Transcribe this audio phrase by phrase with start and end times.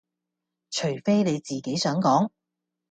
[0.71, 2.31] 除非你自己想講